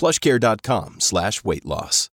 [0.00, 2.08] plushcare.com slash weight loss.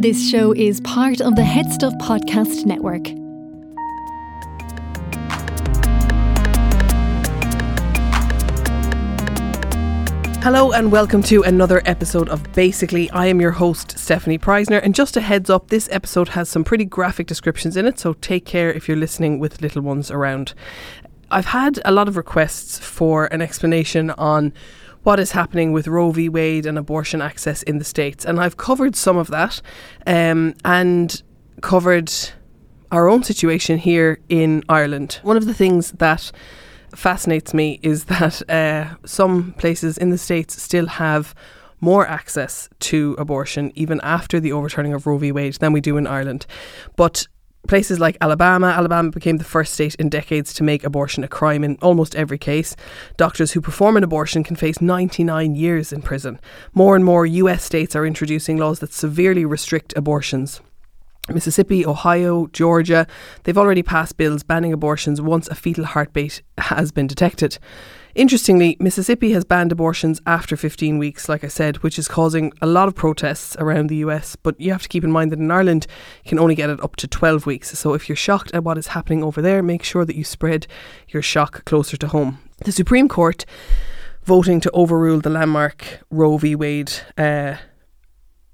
[0.00, 3.08] This show is part of the Head Stuff Podcast Network.
[10.44, 13.10] Hello and welcome to another episode of Basically.
[13.10, 16.62] I am your host, Stephanie Preissner, and just a heads up, this episode has some
[16.62, 20.54] pretty graphic descriptions in it, so take care if you're listening with little ones around.
[21.30, 24.52] I've had a lot of requests for an explanation on
[25.02, 26.28] what is happening with Roe v.
[26.28, 29.60] Wade and abortion access in the States, and I've covered some of that
[30.06, 31.22] um, and
[31.60, 32.12] covered
[32.90, 35.20] our own situation here in Ireland.
[35.22, 36.30] One of the things that
[36.94, 41.34] fascinates me is that uh, some places in the States still have
[41.80, 45.32] more access to abortion even after the overturning of Roe v.
[45.32, 46.46] Wade than we do in Ireland.
[46.96, 47.26] But
[47.68, 51.64] places like Alabama, Alabama became the first state in decades to make abortion a crime
[51.64, 52.76] in almost every case.
[53.16, 56.40] Doctors who perform an abortion can face 99 years in prison.
[56.74, 60.60] More and more US states are introducing laws that severely restrict abortions.
[61.28, 63.06] Mississippi, Ohio, Georgia,
[63.44, 67.58] they've already passed bills banning abortions once a fetal heartbeat has been detected.
[68.14, 72.66] Interestingly, Mississippi has banned abortions after 15 weeks, like I said, which is causing a
[72.66, 74.36] lot of protests around the US.
[74.36, 75.86] But you have to keep in mind that in Ireland,
[76.22, 77.76] you can only get it up to 12 weeks.
[77.78, 80.66] So if you're shocked at what is happening over there, make sure that you spread
[81.08, 82.38] your shock closer to home.
[82.64, 83.46] The Supreme Court
[84.24, 86.54] voting to overrule the landmark Roe v.
[86.54, 86.92] Wade.
[87.16, 87.56] Uh,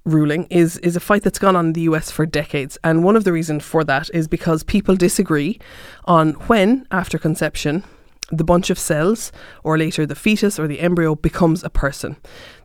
[0.04, 3.14] ruling is is a fight that's gone on in the US for decades and one
[3.14, 5.60] of the reasons for that is because people disagree
[6.06, 7.84] on when after conception
[8.30, 9.32] the bunch of cells
[9.64, 12.16] or later the fetus or the embryo becomes a person.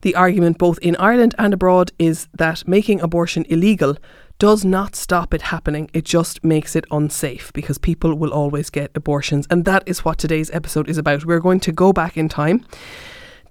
[0.01, 3.97] The argument both in Ireland and abroad is that making abortion illegal
[4.39, 5.89] does not stop it happening.
[5.93, 10.17] It just makes it unsafe because people will always get abortions and that is what
[10.17, 11.25] today's episode is about.
[11.25, 12.65] We're going to go back in time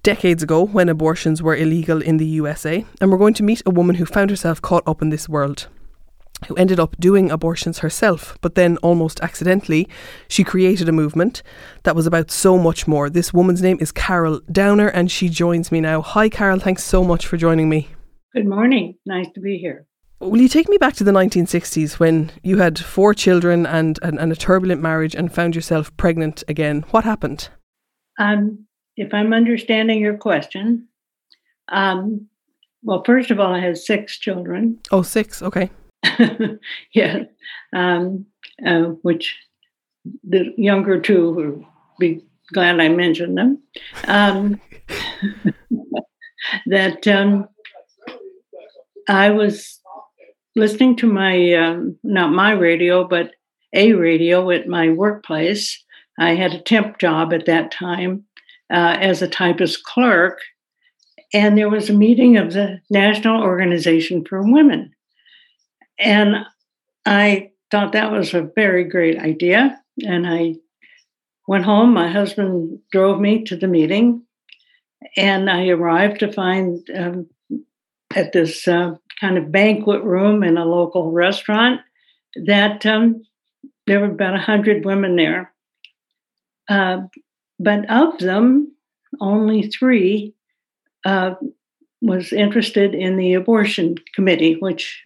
[0.03, 3.71] decades ago when abortions were illegal in the USA, and we're going to meet a
[3.71, 5.67] woman who found herself caught up in this world.
[6.47, 9.87] Who ended up doing abortions herself, but then almost accidentally,
[10.27, 11.43] she created a movement
[11.83, 13.09] that was about so much more.
[13.09, 16.01] This woman's name is Carol Downer, and she joins me now.
[16.01, 17.89] Hi, Carol, thanks so much for joining me.
[18.33, 18.95] Good morning.
[19.05, 19.85] Nice to be here.
[20.19, 24.17] Will you take me back to the 1960s when you had four children and, and,
[24.17, 26.85] and a turbulent marriage and found yourself pregnant again?
[26.91, 27.49] What happened?
[28.17, 28.65] Um,
[28.95, 30.87] if I'm understanding your question,
[31.67, 32.27] um,
[32.83, 34.79] well, first of all, I had six children.
[34.91, 35.41] Oh, six.
[35.41, 35.69] Okay.
[36.93, 37.23] yeah,
[37.73, 38.25] um,
[38.65, 39.37] uh, which
[40.23, 41.65] the younger two will
[41.99, 42.21] be
[42.51, 43.61] glad I mentioned them.
[44.07, 44.61] Um,
[46.67, 47.47] that um,
[49.07, 49.79] I was
[50.55, 53.31] listening to my, um, not my radio, but
[53.73, 55.83] a radio at my workplace.
[56.19, 58.25] I had a temp job at that time
[58.71, 60.39] uh, as a typist clerk.
[61.33, 64.93] And there was a meeting of the National Organization for Women.
[65.99, 66.45] And
[67.05, 69.79] I thought that was a very great idea.
[70.05, 70.55] And I
[71.47, 71.93] went home.
[71.93, 74.23] My husband drove me to the meeting.
[75.17, 77.27] And I arrived to find um,
[78.15, 81.81] at this uh, kind of banquet room in a local restaurant
[82.45, 83.23] that um,
[83.85, 85.53] there were about 100 women there.
[86.69, 87.01] Uh,
[87.59, 88.73] but of them,
[89.19, 90.33] only three
[91.05, 91.35] uh,
[92.01, 95.03] was interested in the abortion committee, which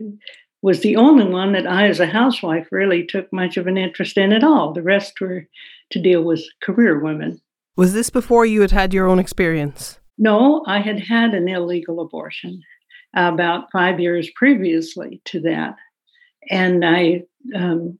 [0.61, 4.17] was the only one that I, as a housewife, really took much of an interest
[4.17, 4.73] in at all.
[4.73, 5.47] The rest were
[5.91, 7.39] to deal with career women.
[7.75, 9.99] Was this before you had had your own experience?
[10.17, 12.61] No, I had had an illegal abortion
[13.15, 15.75] about five years previously to that.
[16.49, 17.23] And I,
[17.55, 17.99] um,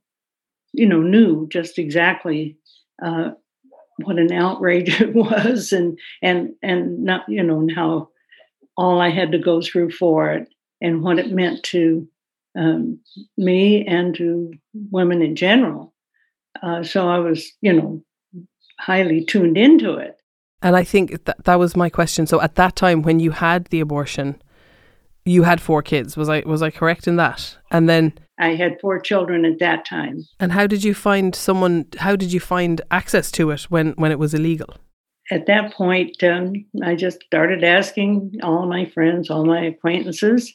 [0.72, 2.56] you know, knew just exactly
[3.02, 3.30] uh,
[4.02, 8.08] what an outrage it was and and and not you know and how
[8.76, 10.48] all I had to go through for it
[10.80, 12.08] and what it meant to
[12.58, 13.00] um,
[13.36, 14.52] me and to
[14.90, 15.94] women in general.
[16.62, 18.02] Uh, so I was, you know,
[18.80, 20.16] highly tuned into it.
[20.60, 22.26] And I think that that was my question.
[22.26, 24.42] So at that time, when you had the abortion,
[25.24, 26.16] you had four kids.
[26.16, 27.56] Was I was I correct in that?
[27.70, 30.24] And then I had four children at that time.
[30.40, 31.86] And how did you find someone?
[31.98, 34.74] How did you find access to it when when it was illegal?
[35.30, 40.54] At that point, um, I just started asking all my friends, all my acquaintances,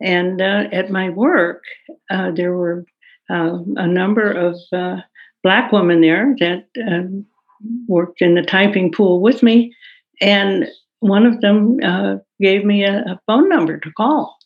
[0.00, 1.62] and uh, at my work,
[2.10, 2.84] uh, there were
[3.30, 4.96] uh, a number of uh,
[5.42, 7.24] black women there that um,
[7.86, 9.74] worked in the typing pool with me,
[10.20, 10.68] and
[11.00, 14.36] one of them uh, gave me a, a, phone number to call.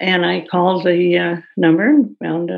[0.00, 2.50] And I called the uh, number and found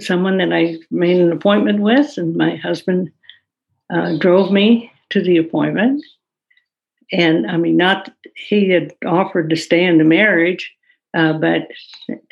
[0.00, 3.10] someone that I made an appointment with, and my husband
[4.18, 6.04] drove me to the appointment.
[7.12, 10.72] And I mean, not he had offered to stay in the marriage,
[11.16, 11.68] uh, but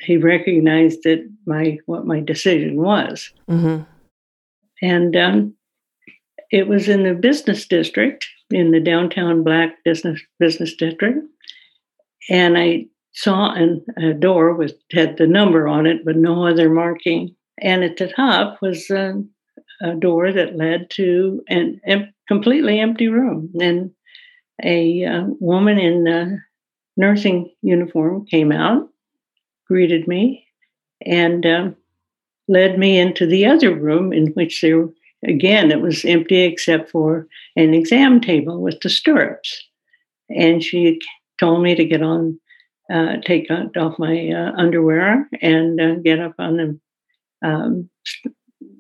[0.01, 3.33] he recognized that my what my decision was.
[3.49, 3.83] Mm-hmm.
[4.83, 5.55] And um,
[6.51, 11.21] it was in the business district, in the downtown black business business district,
[12.29, 16.69] and I saw an, a door with had the number on it, but no other
[16.69, 17.35] marking.
[17.61, 19.15] And at the top was a,
[19.81, 23.51] a door that led to an em- completely empty room.
[23.59, 23.91] And
[24.63, 26.39] a uh, woman in a
[26.97, 28.89] nursing uniform came out,
[29.67, 30.47] greeted me,
[31.05, 31.71] and uh,
[32.49, 34.89] led me into the other room in which there
[35.27, 37.27] Again, it was empty except for
[37.57, 39.65] an exam table with the stirrups.
[40.29, 41.01] And she
[41.39, 42.39] told me to get on,
[42.93, 47.91] uh, take off my uh, underwear and uh, get up on the um,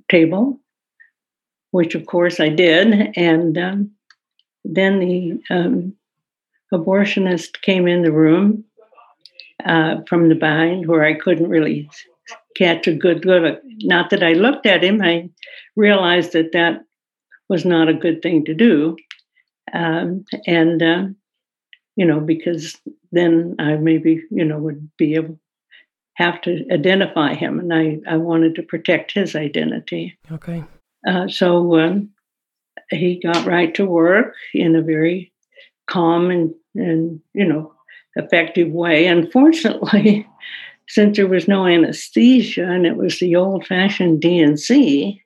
[0.09, 0.61] table,
[1.71, 3.17] which of course I did.
[3.17, 3.91] And um,
[4.75, 5.95] then the um,
[6.73, 8.65] abortionist came in the room
[9.65, 11.89] uh, from the behind where I couldn't really
[12.57, 13.61] catch a good look.
[13.83, 15.31] Not that I looked at him, I
[15.77, 16.85] realized that that
[17.49, 18.97] was not a good thing to do.
[19.73, 21.05] Um, and, uh,
[21.97, 22.77] you know, because
[23.13, 25.39] then I maybe, you know, would be able
[26.15, 27.59] have to identify him.
[27.59, 30.19] And I, I wanted to protect his identity.
[30.33, 30.65] Okay.
[31.07, 32.11] Uh, so um,
[32.91, 35.33] he got right to work in a very
[35.87, 37.73] calm and, and you know,
[38.17, 39.07] effective way.
[39.07, 40.27] Unfortunately,
[40.89, 45.23] since there was no anesthesia and it was the old fashioned D&C,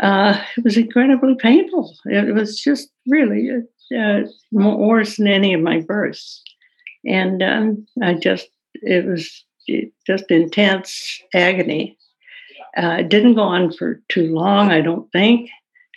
[0.00, 1.96] uh, it was incredibly painful.
[2.06, 3.50] It was just really
[3.96, 4.20] uh,
[4.52, 6.42] worse than any of my births.
[7.06, 9.44] And um, I just, it was
[10.06, 11.96] just intense agony.
[12.76, 15.48] Uh, it didn't go on for too long, I don't think.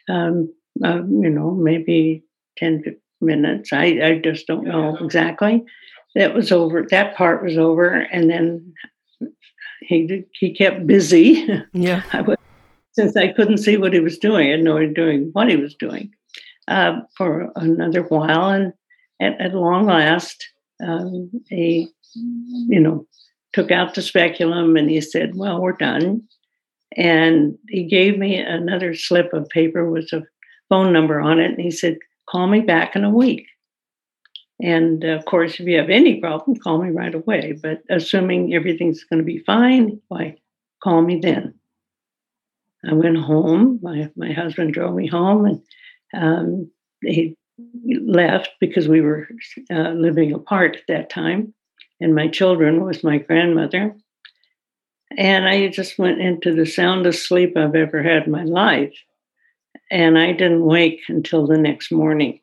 [0.09, 0.53] Um,
[0.83, 2.23] uh, you know, maybe
[2.57, 2.83] 10
[3.21, 3.71] minutes.
[3.71, 5.63] I, I just don't know exactly
[6.15, 6.85] that was over.
[6.89, 8.73] That part was over, and then
[9.81, 11.47] he he kept busy.
[11.73, 12.37] Yeah, I was,
[12.93, 15.75] since I couldn't see what he was doing, I didn't know doing what he was
[15.75, 16.11] doing
[16.67, 18.73] uh, for another while, and
[19.21, 20.45] at, at long last,
[20.85, 23.05] um, he you know
[23.53, 26.23] took out the speculum and he said, "Well, we're done."
[26.97, 30.23] And he gave me another slip of paper with a
[30.69, 31.97] phone number on it, and he said,
[32.27, 33.47] "Call me back in a week."
[34.61, 37.57] And of course, if you have any problem, call me right away.
[37.61, 40.35] But assuming everything's going to be fine, why
[40.83, 41.53] call me then?
[42.89, 43.79] I went home.
[43.81, 45.61] My my husband drove me home, and
[46.13, 47.35] um, he
[48.01, 49.27] left because we were
[49.71, 51.53] uh, living apart at that time,
[51.99, 53.95] and my children was my grandmother.
[55.17, 58.93] And I just went into the soundest sleep I've ever had in my life,
[59.89, 62.39] and I didn't wake until the next morning.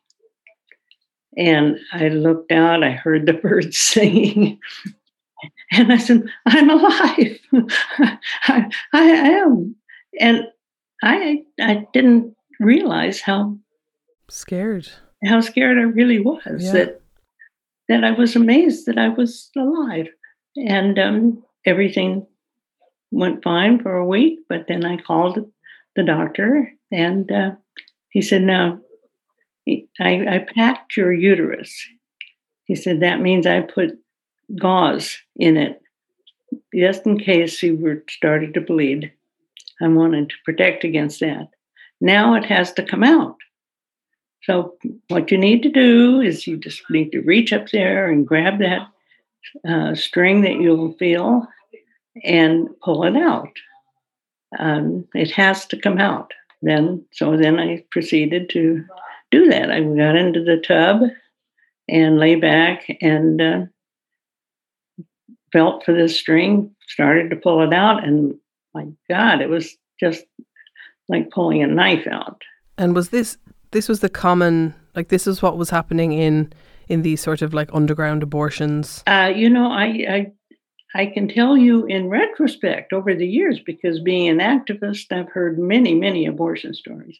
[1.37, 4.59] And I looked out, I heard the birds singing.
[5.71, 7.39] And I said, I'm alive.
[8.49, 9.77] I, I, am.
[10.19, 10.47] And
[11.03, 13.59] I I didn't realize how
[14.29, 14.89] scared.
[15.25, 16.65] How scared I really was.
[16.65, 16.73] Yeah.
[16.73, 17.01] That
[17.89, 20.09] that I was amazed that I was alive.
[20.57, 22.27] And um, everything
[23.11, 25.39] went fine for a week, but then I called
[25.95, 27.53] the doctor and uh,
[28.11, 28.81] he said, Now
[29.69, 31.75] I, I packed your uterus.
[32.65, 33.99] He said, That means I put
[34.59, 35.81] gauze in it
[36.75, 39.13] just in case you were starting to bleed.
[39.81, 41.49] I wanted to protect against that.
[42.01, 43.37] Now it has to come out.
[44.43, 44.77] So,
[45.09, 48.61] what you need to do is you just need to reach up there and grab
[48.61, 48.89] that
[49.69, 51.47] uh, string that you'll feel
[52.25, 53.53] and pull it out.
[54.59, 56.33] Um, it has to come out.
[56.63, 58.85] Then, so then I proceeded to
[59.31, 59.71] do that.
[59.71, 61.03] I got into the tub
[61.89, 63.61] and lay back and uh,
[65.53, 68.35] felt for this string, started to pull it out, and
[68.75, 70.25] my God, it was just
[71.09, 72.43] like pulling a knife out.
[72.79, 73.39] And was this
[73.71, 76.53] this was the common like this is what was happening in
[76.89, 79.03] in these sort of like underground abortions?
[79.07, 80.33] Uh, you know, I, I
[80.97, 85.59] I can tell you in retrospect over the years because being an activist, I've heard
[85.59, 87.19] many many abortion stories.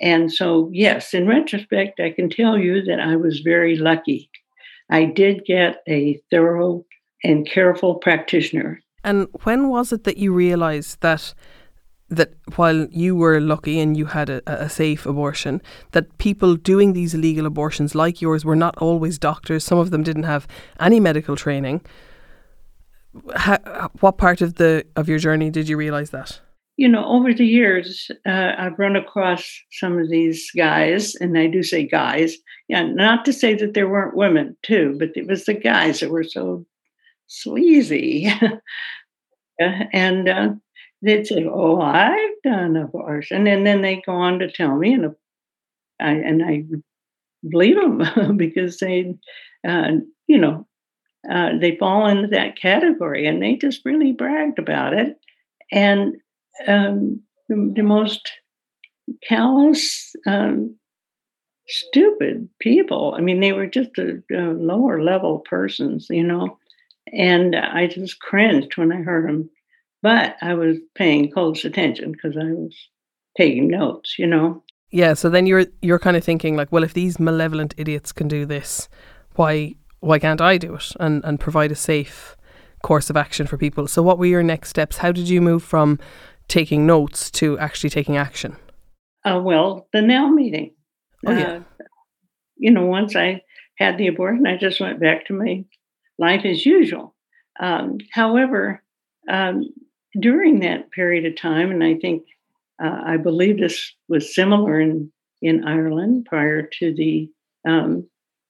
[0.00, 4.28] And so, yes, in retrospect, I can tell you that I was very lucky.
[4.90, 6.84] I did get a thorough
[7.24, 8.82] and careful practitioner.
[9.04, 11.34] And when was it that you realized that
[12.08, 15.60] that while you were lucky and you had a, a, safe abortion,
[15.90, 19.64] that people doing these illegal abortions like yours were not always doctors.
[19.64, 20.46] Some of them didn't have
[20.78, 21.80] any medical training.
[23.34, 26.40] How, what part of the of your journey did you realize that?
[26.76, 31.46] You know, over the years, uh, I've run across some of these guys, and I
[31.46, 32.36] do say guys.
[32.68, 36.10] Yeah, not to say that there weren't women too, but it was the guys that
[36.10, 36.66] were so
[37.28, 38.30] sleazy.
[39.58, 40.50] and uh,
[41.02, 45.14] they'd say, "Oh, I've done abortion," and then they go on to tell me, and
[46.00, 46.64] I and I
[47.48, 49.14] believe them because they,
[49.66, 49.92] uh,
[50.26, 50.66] you know,
[51.30, 55.18] uh, they fall into that category, and they just really bragged about it,
[55.70, 56.16] and
[56.66, 58.30] um, the, the, most
[59.26, 60.14] callous.
[60.26, 60.76] Um,
[61.68, 63.12] stupid people.
[63.18, 66.58] I mean, they were just a, a lower level persons, you know.
[67.12, 69.50] And I just cringed when I heard them
[70.06, 72.74] but I was paying close attention because I was
[73.36, 74.62] taking notes, you know.
[74.90, 78.28] Yeah, so then you're you're kind of thinking like, well, if these malevolent idiots can
[78.28, 78.88] do this,
[79.34, 82.36] why why can't I do it and and provide a safe
[82.82, 83.86] course of action for people?
[83.88, 84.98] So what were your next steps?
[84.98, 85.98] How did you move from
[86.48, 88.56] taking notes to actually taking action?
[89.24, 90.74] Uh, well, the NOW meeting.
[91.26, 91.52] Oh yeah.
[91.54, 91.60] Uh,
[92.56, 93.42] you know, once I
[93.78, 95.64] had the abortion, I just went back to my
[96.18, 97.14] life as usual.
[97.58, 98.82] Um, however,
[99.28, 99.64] um,
[100.18, 102.22] during that period of time, and I think
[102.82, 105.10] uh, I believe this was similar in
[105.42, 107.30] in Ireland prior to the
[107.68, 108.08] um,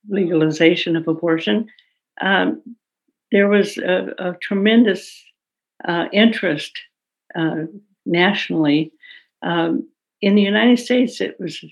[0.09, 1.69] legalization of abortion.
[2.21, 2.63] Um,
[3.33, 5.25] there was a, a tremendous
[5.85, 6.79] uh, interest
[7.35, 7.65] uh,
[8.05, 8.93] nationally.
[9.43, 9.89] Um,
[10.23, 11.63] in the United States, it was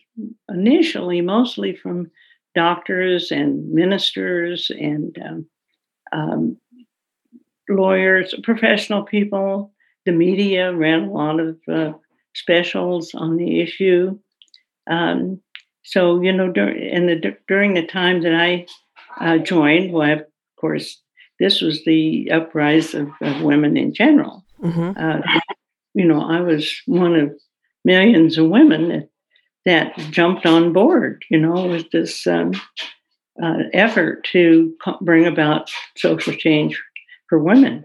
[0.48, 2.10] initially mostly from
[2.54, 5.46] doctors and ministers and um,
[6.12, 6.56] um,
[7.68, 9.72] lawyers, professional people,
[10.04, 11.92] the media ran a lot of uh,
[12.34, 14.18] specials on the issue.
[14.86, 15.40] Um,
[15.84, 18.66] so you know, dur- and the, during the time that I
[19.20, 20.24] uh, joined, well, of
[20.58, 21.00] course,
[21.38, 24.44] this was the uprise of, of women in general.
[24.62, 24.92] Mm-hmm.
[24.96, 25.40] Uh,
[25.94, 27.32] you know, I was one of
[27.84, 29.08] millions of women that,
[29.66, 31.24] that jumped on board.
[31.30, 32.52] You know, with this um,
[33.42, 36.80] uh, effort to co- bring about social change
[37.28, 37.84] for women.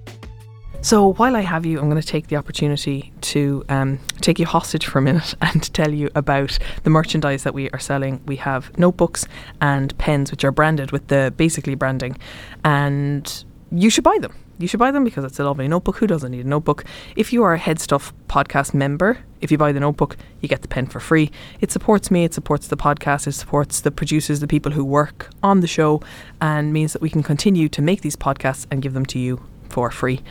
[0.83, 4.47] So while I have you, I'm going to take the opportunity to um, take you
[4.47, 8.19] hostage for a minute and tell you about the merchandise that we are selling.
[8.25, 9.27] We have notebooks
[9.61, 12.17] and pens, which are branded with the basically branding,
[12.65, 14.33] and you should buy them.
[14.57, 15.97] You should buy them because it's a lovely notebook.
[15.97, 16.83] Who doesn't need a notebook?
[17.15, 20.67] If you are a Headstuff podcast member, if you buy the notebook, you get the
[20.67, 21.29] pen for free.
[21.61, 25.29] It supports me, it supports the podcast, it supports the producers, the people who work
[25.43, 26.01] on the show,
[26.41, 29.43] and means that we can continue to make these podcasts and give them to you
[29.71, 30.21] for free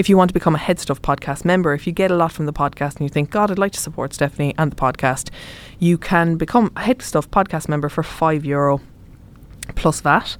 [0.00, 2.46] if you want to become a Headstuff podcast member, if you get a lot from
[2.46, 5.28] the podcast and you think, God, I'd like to support Stephanie and the podcast,
[5.78, 8.80] you can become a Headstuff podcast member for five euro
[9.76, 10.38] plus VAT.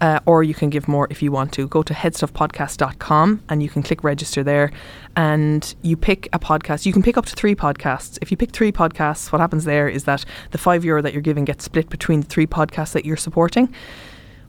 [0.00, 1.68] Uh, or you can give more if you want to.
[1.68, 4.72] Go to headstuffpodcast.com and you can click register there
[5.14, 6.84] and you pick a podcast.
[6.86, 8.18] You can pick up to three podcasts.
[8.20, 11.22] If you pick three podcasts, what happens there is that the five euro that you're
[11.22, 13.72] giving gets split between the three podcasts that you're supporting.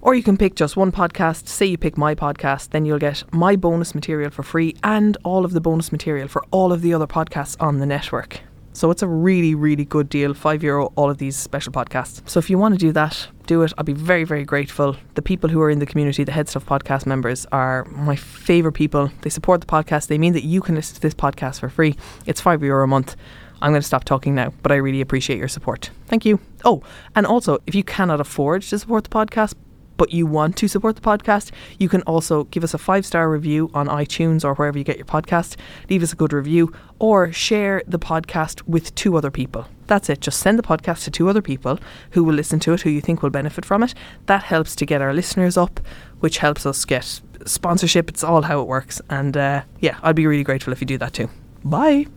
[0.04, 1.48] Or you can pick just one podcast.
[1.48, 5.46] Say you pick my podcast, then you'll get my bonus material for free and all
[5.46, 8.42] of the bonus material for all of the other podcasts on the network.
[8.74, 10.34] So it's a really, really good deal.
[10.34, 12.22] Five euro, all of these special podcasts.
[12.28, 13.72] So if you want to do that, do it.
[13.78, 14.98] I'll be very, very grateful.
[15.14, 18.76] The people who are in the community, the Head Stuff podcast members, are my favourite
[18.76, 19.10] people.
[19.22, 20.08] They support the podcast.
[20.08, 21.96] They mean that you can listen to this podcast for free.
[22.26, 23.16] It's five euro a month.
[23.62, 25.90] I'm going to stop talking now, but I really appreciate your support.
[26.08, 26.42] Thank you.
[26.66, 26.84] Oh,
[27.16, 29.54] and also, if you cannot afford to support the podcast,
[29.98, 33.30] but you want to support the podcast, you can also give us a five star
[33.30, 35.56] review on iTunes or wherever you get your podcast.
[35.90, 39.68] Leave us a good review or share the podcast with two other people.
[39.88, 40.22] That's it.
[40.22, 41.80] Just send the podcast to two other people
[42.12, 43.94] who will listen to it, who you think will benefit from it.
[44.28, 45.80] That helps to get our listeners up,
[46.20, 48.10] which helps us get sponsorship.
[48.10, 49.02] It's all how it works.
[49.10, 51.30] And uh, yeah, I'd be really grateful if you do that too.
[51.64, 52.08] Bye.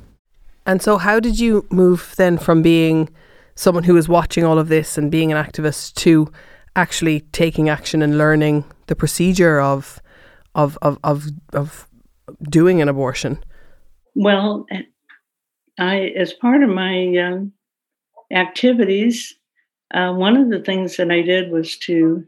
[0.64, 3.08] And so, how did you move then from being
[3.54, 6.30] someone who was watching all of this and being an activist to
[6.76, 10.00] actually taking action and learning the procedure of
[10.54, 11.88] of of of, of
[12.48, 13.42] doing an abortion?
[14.14, 14.66] Well,
[15.78, 17.52] I as part of my um,
[18.30, 19.34] activities,
[19.92, 22.24] uh, one of the things that I did was to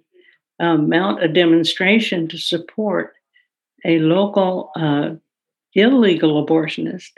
[0.60, 3.14] um, mount a demonstration to support
[3.84, 5.10] a local uh,
[5.74, 7.12] illegal abortionist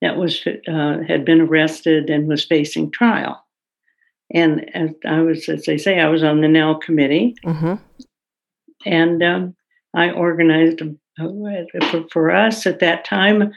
[0.00, 3.41] that was uh, had been arrested and was facing trial.
[4.32, 7.74] And as I was, as they say, I was on the NEL committee, mm-hmm.
[8.86, 9.54] and um,
[9.94, 10.80] I organized
[11.18, 13.52] for, for, us at that time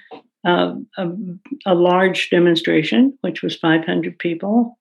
[0.46, 1.10] uh, a,
[1.66, 4.78] a, large demonstration, which was 500 people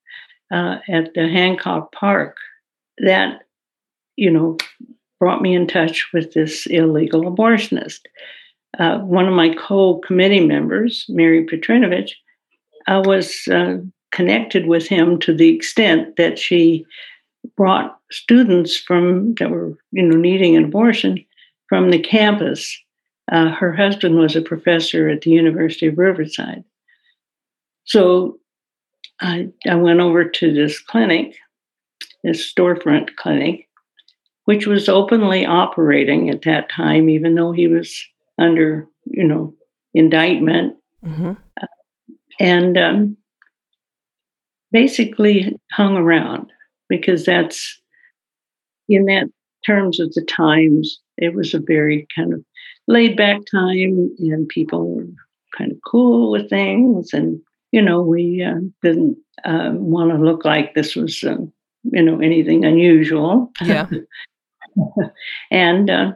[0.53, 2.37] uh, at the Hancock Park.
[2.99, 3.43] That,
[4.17, 4.57] you know,
[5.21, 8.01] brought me in touch with this illegal abortionist.
[8.79, 12.11] Uh, one of my co-committee members, Mary Petrinovich,
[12.87, 13.77] uh, was uh,
[14.15, 16.87] connected with him to the extent that she
[17.57, 21.23] brought students from that were you know needing an abortion
[21.69, 22.81] from the campus.
[23.33, 26.63] Uh, her husband was a professor at the University of Riverside,
[27.85, 28.39] so
[29.21, 31.35] I, I went over to this clinic,
[32.23, 33.69] this storefront clinic,
[34.45, 38.07] which was openly operating at that time, even though he was
[38.39, 39.55] under you know
[39.93, 40.77] indictment.
[41.05, 41.33] Mm-hmm.
[41.61, 41.67] Uh,
[42.39, 43.17] and um,
[44.75, 46.51] basically hung around
[46.89, 47.81] because that's
[48.89, 49.29] in that
[49.65, 52.45] terms of the times it was a very kind of
[52.89, 55.07] laid back time and people were
[55.57, 60.45] kind of cool with things and you know we uh, didn't uh, want to look
[60.45, 61.37] like this was uh,
[61.85, 63.51] you know anything unusual.
[63.63, 63.89] Yeah.
[65.53, 66.13] And uh,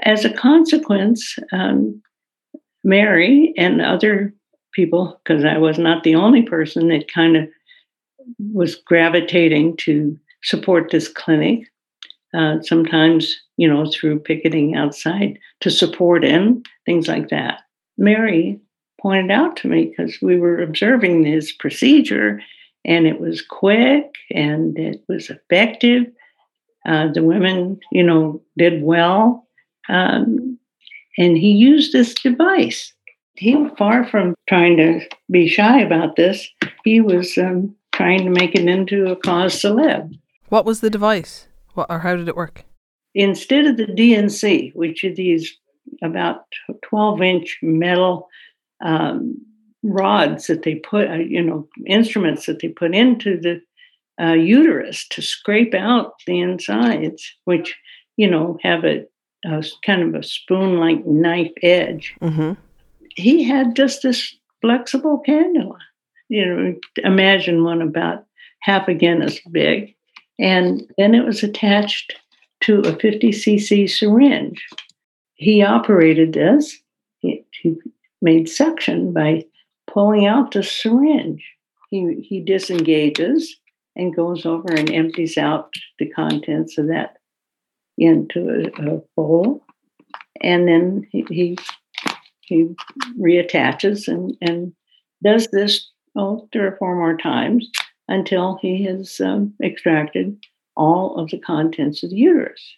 [0.00, 2.02] as a consequence um,
[2.82, 4.34] mary and other
[4.72, 7.48] people because i was not the only person that kind of
[8.52, 11.68] was gravitating to support this clinic.
[12.32, 17.60] Uh, sometimes, you know, through picketing outside to support him, things like that.
[17.96, 18.58] Mary
[19.00, 22.40] pointed out to me because we were observing this procedure
[22.84, 26.06] and it was quick and it was effective.
[26.86, 29.46] Uh, the women, you know, did well.
[29.88, 30.58] Um,
[31.16, 32.92] and he used this device.
[33.36, 36.48] He, far from trying to be shy about this,
[36.84, 40.18] he was um, trying to make it into a cause celeb.
[40.48, 41.46] What was the device?
[41.74, 42.64] What, or how did it work?
[43.14, 45.56] Instead of the D&C, which are these
[46.02, 46.44] about
[46.82, 48.28] 12 inch metal
[48.84, 49.40] um,
[49.84, 53.60] rods that they put, uh, you know, instruments that they put into the
[54.20, 57.76] uh, uterus to scrape out the insides, which,
[58.16, 59.04] you know, have a,
[59.46, 62.14] a kind of a spoon like knife edge.
[62.20, 62.52] Mm-hmm.
[63.14, 65.78] He had just this flexible cannula
[66.28, 68.24] you know, imagine one about
[68.60, 69.94] half a Guinness big.
[70.38, 72.14] And then it was attached
[72.62, 74.64] to a 50 cc syringe.
[75.34, 76.78] He operated this,
[77.18, 77.76] he, he
[78.22, 79.44] made suction by
[79.86, 81.44] pulling out the syringe.
[81.90, 83.56] He, he disengages
[83.96, 87.18] and goes over and empties out the contents of that
[87.96, 89.62] into a, a bowl.
[90.40, 91.58] And then he, he,
[92.40, 92.74] he
[93.20, 94.72] reattaches and, and
[95.22, 97.70] does this oh, three or four more times
[98.08, 100.36] until he has um, extracted
[100.76, 102.76] all of the contents of the uterus.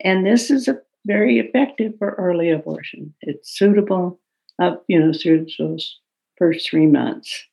[0.00, 3.14] And this is a, very effective for early abortion.
[3.20, 4.18] It's suitable
[4.60, 5.98] up, you know, through those
[6.38, 7.44] first three months.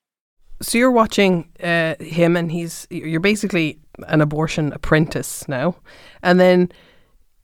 [0.61, 5.75] So you're watching uh, him, and he's you're basically an abortion apprentice now,
[6.21, 6.71] and then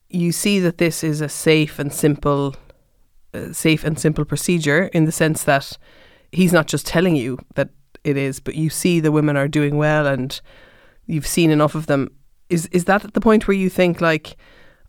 [0.09, 2.55] you see that this is a safe and simple,
[3.33, 5.77] uh, safe and simple procedure in the sense that
[6.31, 7.69] he's not just telling you that
[8.03, 10.39] it is, but you see the women are doing well and
[11.05, 12.09] you've seen enough of them.
[12.49, 14.37] Is is that at the point where you think like,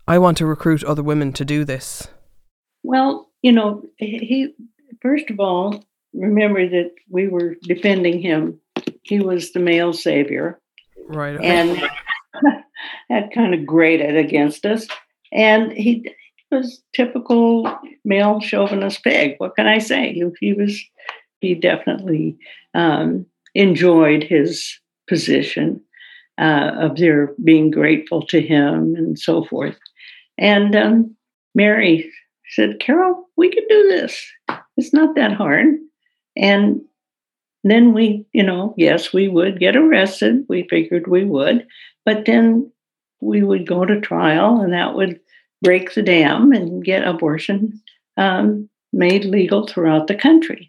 [0.07, 2.07] I want to recruit other women to do this?
[2.83, 4.53] Well, you know, he
[5.01, 8.59] first of all remember that we were defending him.
[9.03, 10.59] He was the male savior,
[11.07, 11.39] right?
[11.43, 11.81] And
[13.09, 14.87] that kind of grated against us.
[15.31, 16.15] And he
[16.51, 17.71] was typical
[18.03, 19.35] male chauvinist pig.
[19.37, 20.13] What can I say?
[20.13, 20.83] He, he was
[21.41, 22.37] he definitely
[22.73, 23.25] um,
[23.55, 25.81] enjoyed his position
[26.39, 29.77] uh, of their being grateful to him and so forth.
[30.37, 31.15] And um,
[31.55, 32.09] Mary
[32.51, 34.25] said, Carol, we can do this.
[34.77, 35.75] It's not that hard.
[36.37, 36.81] And
[37.63, 40.45] then we, you know, yes, we would get arrested.
[40.47, 41.67] We figured we would.
[42.05, 42.71] But then
[43.21, 45.19] we would go to trial and that would
[45.61, 47.81] break the dam and get abortion
[48.15, 50.68] um, made legal throughout the country.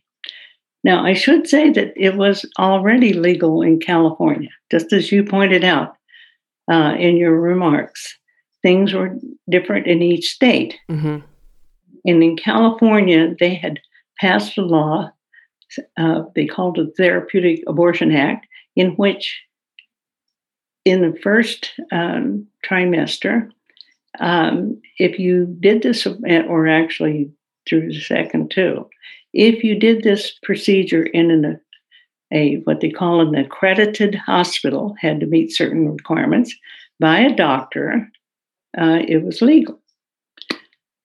[0.82, 5.64] Now, I should say that it was already legal in California, just as you pointed
[5.64, 5.96] out
[6.70, 8.16] uh, in your remarks.
[8.62, 9.16] Things were
[9.48, 10.78] different in each state.
[10.90, 11.18] Mm-hmm.
[12.06, 13.78] And in California, they had
[14.18, 15.10] passed a law,
[15.98, 19.40] uh, they called it Therapeutic Abortion Act, in which
[20.84, 23.50] in the first um, trimester,
[24.18, 27.30] um, if you did this, or actually
[27.68, 28.88] through the second too,
[29.32, 31.60] if you did this procedure in an,
[32.32, 36.54] a what they call an accredited hospital, had to meet certain requirements
[36.98, 38.10] by a doctor,
[38.78, 39.80] uh, it was legal.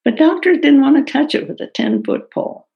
[0.04, 2.68] But doctors didn't want to touch it with a 10 foot pole.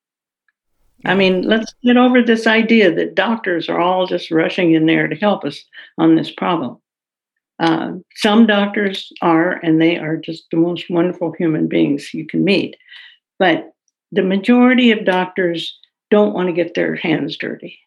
[1.05, 5.07] I mean, let's get over this idea that doctors are all just rushing in there
[5.07, 5.63] to help us
[5.97, 6.77] on this problem.
[7.59, 12.43] Uh, some doctors are, and they are just the most wonderful human beings you can
[12.43, 12.75] meet.
[13.38, 13.73] But
[14.12, 15.78] the majority of doctors
[16.10, 17.80] don't want to get their hands dirty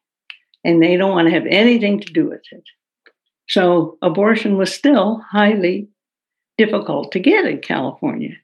[0.65, 2.65] and they don't want to have anything to do with it.
[3.49, 5.89] So abortion was still highly
[6.57, 8.37] difficult to get in California.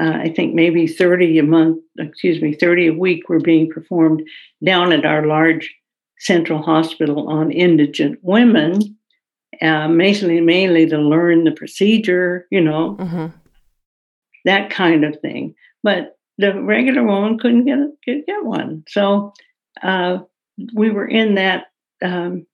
[0.00, 4.22] Uh, I think maybe 30 a month, excuse me, 30 a week were being performed
[4.64, 5.74] down at our large
[6.18, 8.96] central hospital on indigent women
[9.62, 13.26] uh, mainly mainly to learn the procedure, you know, mm-hmm.
[14.44, 15.54] that kind of thing.
[15.82, 19.32] But the regular woman couldn't get get, one, so
[19.82, 20.18] uh,
[20.74, 21.66] we were in that
[22.02, 22.46] um,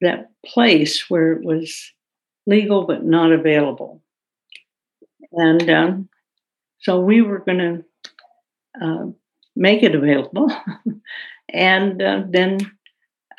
[0.00, 1.92] that place where it was
[2.46, 4.02] legal but not available,
[5.32, 6.08] and um,
[6.80, 9.06] so we were going to uh,
[9.54, 10.50] make it available,
[11.48, 12.58] and uh, then.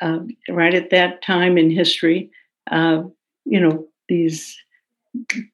[0.00, 2.30] Uh, right at that time in history,
[2.70, 3.02] uh,
[3.44, 4.56] you know, these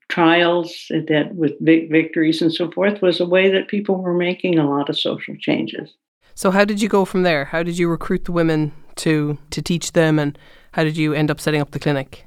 [0.08, 4.68] trials that with victories and so forth was a way that people were making a
[4.68, 5.94] lot of social changes.
[6.34, 7.44] So how did you go from there?
[7.44, 10.38] How did you recruit the women to to teach them and
[10.72, 12.26] how did you end up setting up the clinic?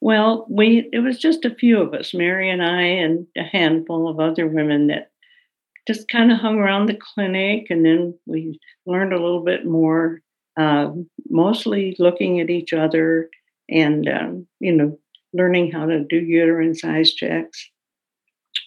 [0.00, 4.08] Well, we it was just a few of us, Mary and I and a handful
[4.08, 5.10] of other women that
[5.86, 10.20] just kind of hung around the clinic and then we learned a little bit more
[10.56, 10.90] uh,
[11.28, 13.30] mostly looking at each other
[13.68, 14.98] and um, you know
[15.32, 17.68] learning how to do uterine size checks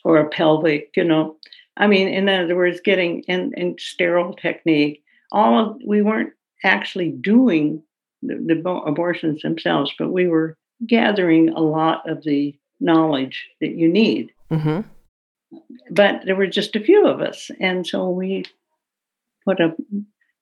[0.04, 1.36] or a pelvic you know
[1.78, 7.10] i mean in other words getting in, in sterile technique all of we weren't actually
[7.10, 7.82] doing
[8.21, 13.88] the, the abortions themselves but we were gathering a lot of the knowledge that you
[13.88, 14.82] need mm-hmm.
[15.91, 18.43] but there were just a few of us and so we
[19.45, 19.76] put a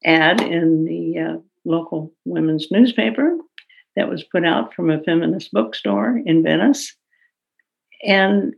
[0.04, 3.38] ad in the uh, local women's newspaper
[3.96, 6.96] that was put out from a feminist bookstore in Venice
[8.04, 8.54] and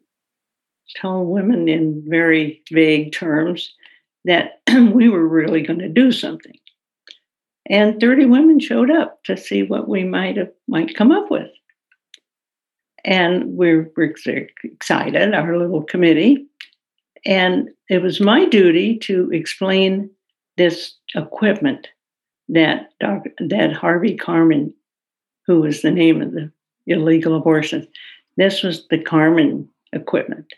[0.99, 3.73] told women in very vague terms
[4.25, 4.61] that
[4.93, 6.55] we were really going to do something.
[7.69, 11.49] And 30 women showed up to see what we might have might come up with.
[13.05, 14.15] And we're, we're
[14.63, 16.45] excited, our little committee.
[17.25, 20.09] And it was my duty to explain
[20.57, 21.87] this equipment
[22.49, 24.73] that that Harvey Karman
[25.47, 26.51] who was the name of the
[26.87, 27.87] illegal abortion.
[28.37, 30.53] This was the Karman equipment.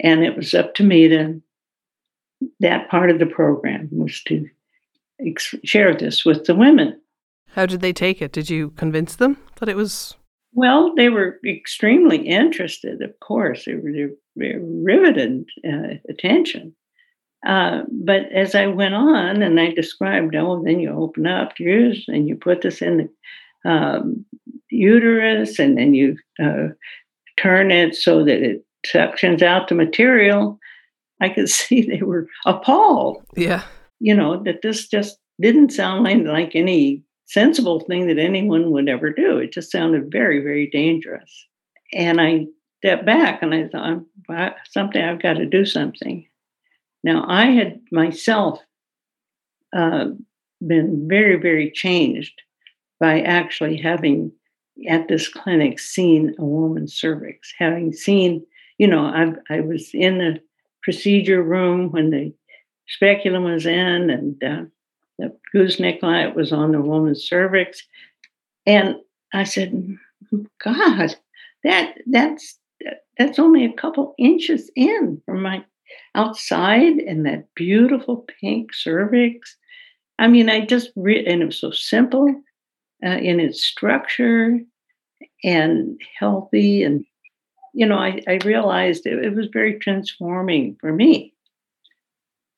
[0.00, 1.40] And it was up to me to,
[2.60, 4.48] that part of the program was to
[5.24, 7.00] ex- share this with the women.
[7.50, 8.32] How did they take it?
[8.32, 10.16] Did you convince them that it was?
[10.52, 13.64] Well, they were extremely interested, of course.
[13.64, 13.90] They were,
[14.36, 16.74] they were riveted uh, attention.
[17.46, 22.04] Uh, but as I went on and I described, oh, then you open up yours
[22.08, 23.08] and you put this in the
[23.64, 24.24] um,
[24.70, 26.68] uterus and then you uh,
[27.38, 30.58] turn it so that it suctions out the material,
[31.20, 33.22] I could see they were appalled.
[33.36, 33.62] Yeah.
[34.00, 38.88] You know, that this just didn't sound like, like any sensible thing that anyone would
[38.88, 39.38] ever do.
[39.38, 41.46] It just sounded very, very dangerous.
[41.92, 42.46] And I
[42.78, 46.26] stepped back and I thought, well, something, I've got to do something.
[47.02, 48.60] Now, I had myself
[49.74, 50.06] uh,
[50.66, 52.40] been very, very changed
[53.00, 54.32] by actually having
[54.88, 58.44] at this clinic seen a woman's cervix, having seen,
[58.78, 60.40] you know, I, I was in the
[60.82, 62.32] procedure room when the
[62.88, 64.62] speculum was in and uh,
[65.18, 67.82] the gooseneck light was on the woman's cervix.
[68.66, 68.96] And
[69.32, 69.96] I said,
[70.62, 71.16] God,
[71.62, 72.58] that that's
[73.16, 75.64] that's only a couple inches in from my
[76.14, 79.56] outside and that beautiful pink cervix.
[80.18, 82.42] I mean, I just re- and it was so simple
[83.04, 84.58] uh, in its structure
[85.42, 87.04] and healthy, and
[87.72, 91.34] you know, I, I realized it, it was very transforming for me.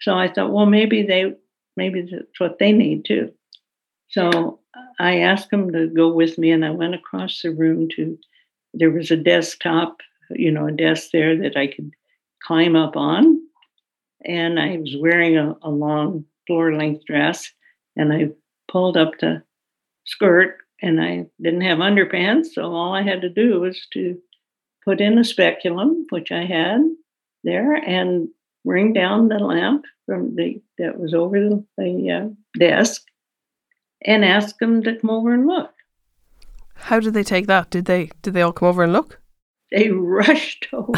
[0.01, 1.35] So I thought, well, maybe they,
[1.77, 3.33] maybe that's what they need too.
[4.09, 4.61] So
[5.01, 8.19] I asked them to go with me, and I went across the room to.
[8.79, 11.93] There was a desktop, you know, a desk there that I could
[12.43, 13.41] climb up on,
[14.25, 17.53] and I was wearing a, a long floor length dress
[17.97, 18.31] and I
[18.69, 19.43] pulled up the
[20.07, 22.47] skirt and I didn't have underpants.
[22.53, 24.19] So all I had to do was to
[24.85, 26.81] put in a speculum, which I had
[27.45, 28.29] there, and
[28.65, 33.03] bring down the lamp from the that was over the, the uh, desk
[34.05, 35.73] and ask them to come over and look.
[36.75, 37.71] How did they take that?
[37.71, 39.21] Did they did they all come over and look?
[39.71, 40.93] They rushed over.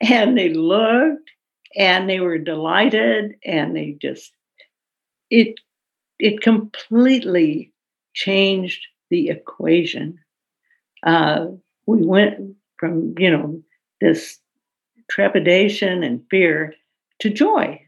[0.00, 1.30] and they looked
[1.76, 4.32] and they were delighted and they just
[5.30, 5.58] it
[6.18, 7.72] it completely
[8.14, 10.18] changed the equation
[11.04, 11.46] uh,
[11.86, 13.60] we went from you know
[14.00, 14.38] this
[15.10, 16.74] trepidation and fear
[17.18, 17.80] to joy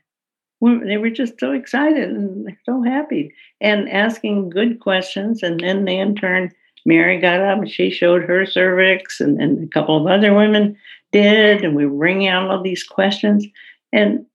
[0.60, 5.98] they were just so excited and so happy and asking good questions and then they
[5.98, 6.50] in turn
[6.86, 10.76] mary got up and she showed her cervix and, and a couple of other women
[11.14, 13.46] did, and we were ringing out all these questions.
[13.92, 14.26] And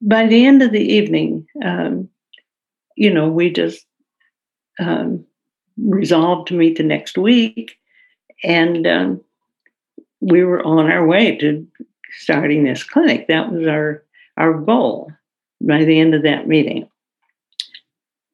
[0.00, 2.08] by the end of the evening, um,
[2.96, 3.84] you know, we just
[4.78, 5.24] um,
[5.76, 7.76] resolved to meet the next week,
[8.44, 9.20] and um,
[10.20, 11.66] we were on our way to
[12.18, 13.28] starting this clinic.
[13.28, 14.04] That was our
[14.36, 15.10] our goal
[15.60, 16.88] by the end of that meeting.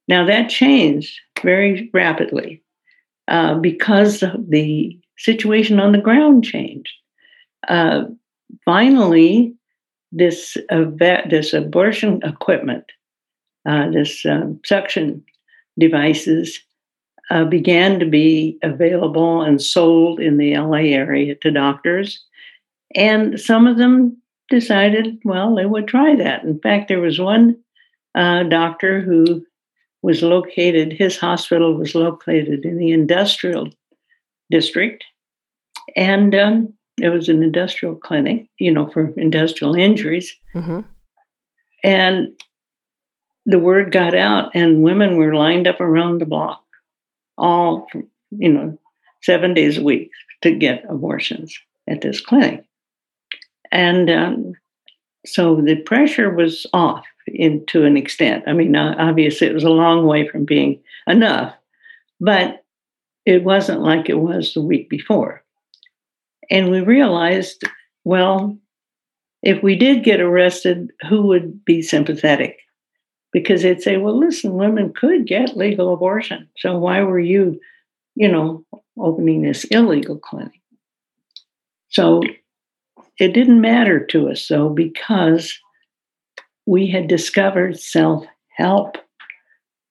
[0.07, 2.62] Now that changed very rapidly
[3.27, 6.92] uh, because the situation on the ground changed
[7.66, 8.05] uh,
[8.64, 9.55] finally,
[10.12, 10.85] this uh,
[11.29, 12.85] this abortion equipment,
[13.68, 15.22] uh, this um, suction
[15.78, 16.61] devices,
[17.31, 22.24] uh, began to be available and sold in the LA area to doctors,
[22.94, 24.16] and some of them
[24.48, 26.42] decided, well, they would try that.
[26.44, 27.57] In fact, there was one
[28.14, 29.44] uh, doctor who
[30.02, 30.92] was located.
[30.92, 33.68] His hospital was located in the industrial
[34.50, 35.04] district,
[35.94, 40.35] and um, it was an industrial clinic, you know, for industrial injuries.
[40.54, 40.81] Mm-hmm.
[41.85, 42.28] And
[43.48, 46.62] the word got out, and women were lined up around the block,
[47.38, 47.87] all,
[48.30, 48.78] you know,
[49.22, 50.11] seven days a week
[50.42, 51.58] to get abortions
[51.88, 52.62] at this clinic.
[53.72, 54.52] And um,
[55.24, 58.44] so the pressure was off in, to an extent.
[58.46, 61.54] I mean, obviously, it was a long way from being enough,
[62.20, 62.66] but
[63.24, 65.42] it wasn't like it was the week before.
[66.50, 67.64] And we realized,
[68.04, 68.58] well,
[69.42, 72.58] if we did get arrested, who would be sympathetic?
[73.33, 76.49] Because they'd say, well, listen, women could get legal abortion.
[76.57, 77.61] So why were you,
[78.14, 78.64] you know,
[78.99, 80.61] opening this illegal clinic?
[81.91, 82.23] So
[83.19, 85.59] it didn't matter to us, though, because
[86.67, 88.25] we had discovered self
[88.57, 88.97] help.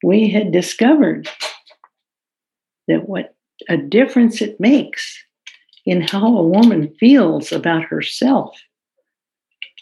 [0.03, 1.29] We had discovered
[2.87, 3.35] that what
[3.69, 5.17] a difference it makes
[5.85, 8.57] in how a woman feels about herself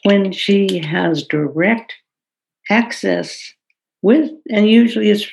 [0.04, 1.94] when she has direct
[2.70, 3.54] access
[4.02, 5.28] with, and usually is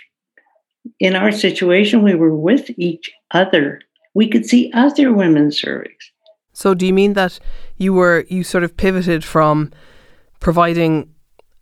[0.98, 3.80] in our situation, we were with each other.
[4.14, 6.10] We could see other women's cervix.
[6.52, 7.38] So, do you mean that
[7.76, 9.70] you were, you sort of pivoted from
[10.40, 11.14] providing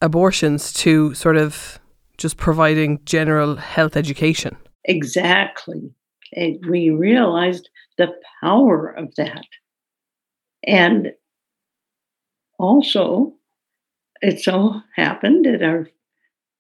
[0.03, 1.79] abortions to sort of
[2.19, 4.57] just providing general health education?
[4.85, 5.93] Exactly.
[6.35, 9.45] And we realized the power of that.
[10.67, 11.13] And
[12.59, 13.35] also,
[14.23, 15.89] it so happened that our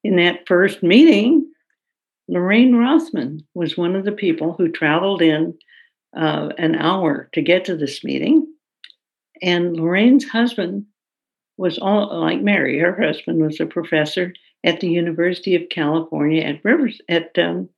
[0.03, 1.51] in that first meeting,
[2.29, 5.59] Lorraine Rothman was one of the people who traveled in
[6.16, 8.46] uh, an hour to get to this meeting.
[9.42, 10.87] And Lorraine's husband
[11.57, 12.79] was all like Mary.
[12.79, 14.33] Her husband was a professor
[14.64, 17.68] at the University of California at Rivers at um,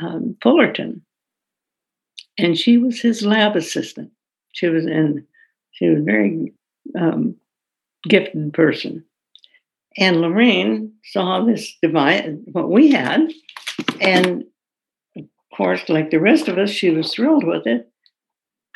[0.00, 1.02] um, Fullerton,
[2.38, 4.10] and she was his lab assistant.
[4.52, 5.26] She was in.
[5.72, 6.52] She was very
[6.98, 7.36] um,
[8.08, 9.04] gifted person.
[9.98, 13.32] And Lorraine saw this device, what we had,
[14.00, 14.44] and
[15.16, 15.24] of
[15.56, 17.90] course, like the rest of us, she was thrilled with it.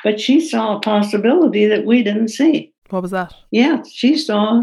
[0.03, 2.75] But she saw a possibility that we didn't see.
[2.91, 3.33] What was that?
[3.51, 4.61] Yeah, she saw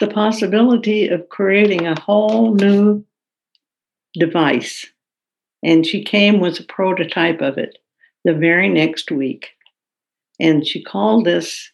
[0.00, 3.04] the possibility of creating a whole new
[4.14, 4.86] device.
[5.62, 7.78] And she came with a prototype of it
[8.24, 9.50] the very next week.
[10.40, 11.70] And she called this,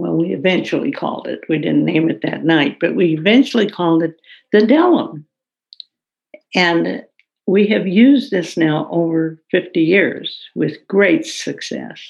[0.00, 4.02] well, we eventually called it, we didn't name it that night, but we eventually called
[4.02, 4.18] it
[4.50, 5.26] the Del-Em.
[6.54, 7.04] And
[7.46, 12.00] we have used this now over 50 years with great success.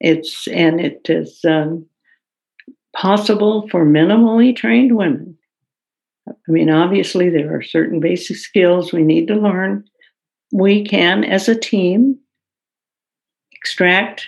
[0.00, 1.84] It's and it is um,
[2.96, 5.36] possible for minimally trained women.
[6.28, 9.84] I mean, obviously, there are certain basic skills we need to learn.
[10.50, 12.18] We can, as a team,
[13.52, 14.26] extract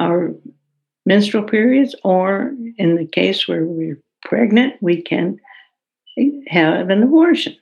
[0.00, 0.34] our
[1.06, 5.38] menstrual periods, or in the case where we're pregnant, we can
[6.48, 7.56] have an abortion.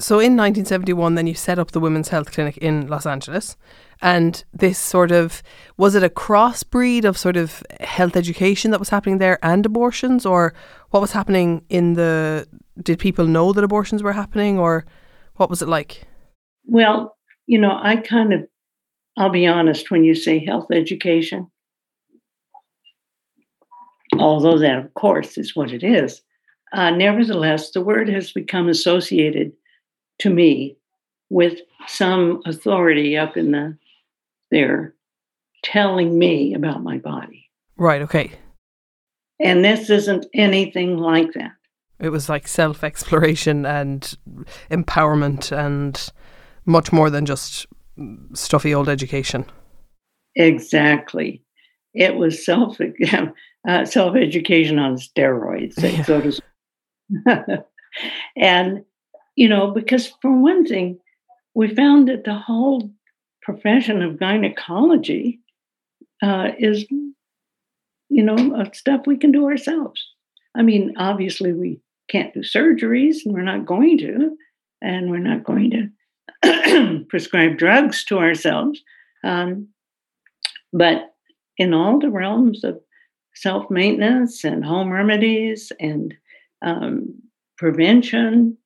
[0.00, 3.56] So in 1971, then you set up the Women's Health Clinic in Los Angeles.
[4.00, 5.42] And this sort of
[5.76, 10.26] was it a crossbreed of sort of health education that was happening there and abortions,
[10.26, 10.54] or
[10.90, 12.48] what was happening in the?
[12.82, 14.84] Did people know that abortions were happening, or
[15.36, 16.04] what was it like?
[16.64, 18.48] Well, you know, I kind of,
[19.16, 21.48] I'll be honest, when you say health education,
[24.18, 26.22] although that, of course, is what it is,
[26.72, 29.52] uh, nevertheless, the word has become associated
[30.20, 30.76] to me
[31.30, 33.76] with some authority up in the
[34.50, 34.94] there
[35.62, 37.50] telling me about my body.
[37.76, 38.32] Right, okay.
[39.40, 41.52] And this isn't anything like that.
[41.98, 44.16] It was like self exploration and
[44.70, 46.12] empowerment and
[46.64, 47.66] much more than just
[48.34, 49.46] stuffy old education.
[50.36, 51.42] Exactly.
[51.94, 52.78] It was self
[53.68, 56.02] uh, self education on steroids, yeah.
[56.02, 56.44] so to speak.
[58.36, 58.84] and
[59.36, 60.98] you know, because for one thing,
[61.54, 62.90] we found that the whole
[63.42, 65.40] profession of gynecology
[66.22, 66.86] uh, is,
[68.08, 70.00] you know, stuff we can do ourselves.
[70.54, 74.36] I mean, obviously, we can't do surgeries, and we're not going to,
[74.82, 75.90] and we're not going
[76.42, 78.82] to prescribe drugs to ourselves.
[79.24, 79.68] Um,
[80.72, 81.14] but
[81.58, 82.80] in all the realms of
[83.34, 86.14] self maintenance and home remedies and
[86.64, 87.14] um,
[87.58, 88.56] prevention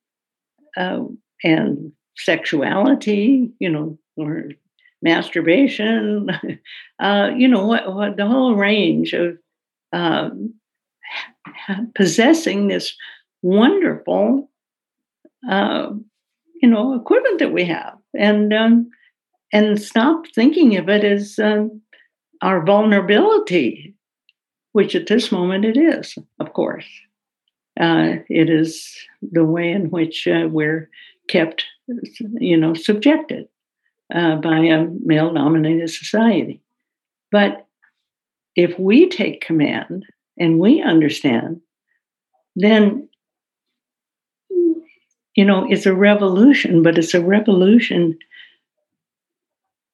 [0.75, 1.03] uh,
[1.43, 4.45] and sexuality, you know, or
[5.01, 6.29] masturbation,
[6.99, 9.37] uh, you know, what, what, the whole range of
[9.93, 10.53] um,
[11.95, 12.95] possessing this
[13.41, 14.49] wonderful,
[15.49, 15.89] uh,
[16.61, 18.89] you know, equipment that we have, and um,
[19.53, 21.81] and stop thinking of it as um,
[22.41, 23.95] our vulnerability,
[24.71, 26.85] which at this moment it is, of course.
[27.79, 30.89] Uh, it is the way in which uh, we're
[31.27, 31.63] kept,
[32.39, 33.47] you know, subjected
[34.13, 36.61] uh, by a male dominated society.
[37.31, 37.67] But
[38.55, 40.05] if we take command
[40.39, 41.61] and we understand,
[42.55, 43.07] then,
[45.35, 48.17] you know, it's a revolution, but it's a revolution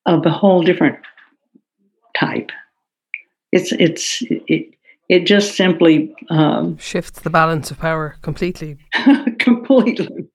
[0.05, 0.99] of a whole different
[2.15, 2.51] type.
[3.53, 4.73] It's, it's, it,
[5.09, 8.77] it just simply um, shifts the balance of power completely.
[9.39, 10.29] completely.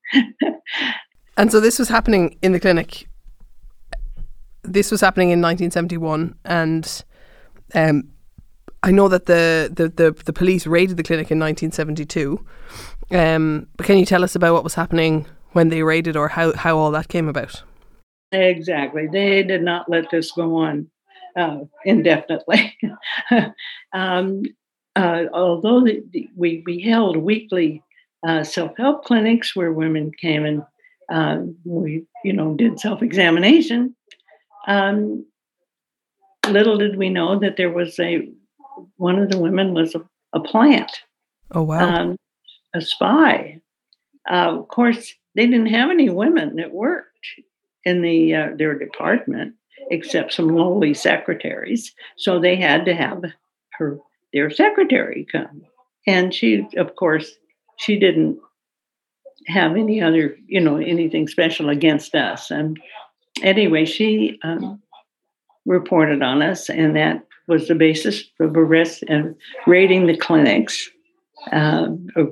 [1.37, 3.09] and so this was happening in the clinic
[4.63, 7.05] this was happening in 1971, and
[7.75, 8.09] um,
[8.83, 12.45] I know that the, the, the, the, police raided the clinic in 1972.
[13.11, 16.53] Um, but can you tell us about what was happening when they raided or how,
[16.55, 17.63] how all that came about?
[18.31, 19.09] Exactly.
[19.11, 20.91] They did not let this go on
[21.39, 22.76] uh, indefinitely.
[23.93, 24.43] um,
[24.97, 27.82] uh, although the, the, we, we held weekly
[28.26, 30.62] uh, self help clinics where women came and
[31.09, 33.95] uh, we, you know, did self examination,
[34.66, 35.24] um,
[36.49, 38.28] little did we know that there was a
[38.97, 40.91] one of the women was a, a plant.
[41.53, 41.95] Oh wow!
[41.95, 42.16] Um,
[42.74, 43.61] a spy.
[44.30, 47.26] Uh, of course, they didn't have any women that worked
[47.84, 49.55] in the uh, their department
[49.91, 51.95] except some lowly secretaries.
[52.16, 53.22] So they had to have
[53.72, 53.99] her
[54.32, 55.62] their secretary come,
[56.07, 57.30] and she, of course,
[57.78, 58.39] she didn't
[59.47, 62.51] have any other, you know, anything special against us.
[62.51, 62.78] And
[63.43, 64.82] anyway, she um,
[65.64, 69.34] reported on us, and that was the basis for arrest and
[69.66, 70.91] raiding the clinics,
[71.51, 71.86] uh,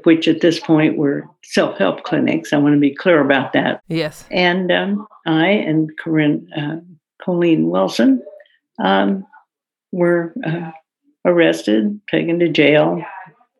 [0.04, 2.52] which at this point were self help clinics.
[2.52, 3.82] I want to be clear about that.
[3.88, 4.24] Yes.
[4.30, 6.80] And um, I and Corinne, uh,
[7.26, 8.22] Colleen Wilson
[8.78, 9.26] um,
[9.90, 10.70] were uh,
[11.24, 13.02] arrested, taken to jail,